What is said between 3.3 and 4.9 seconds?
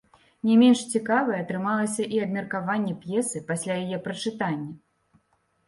пасля яе прачытання.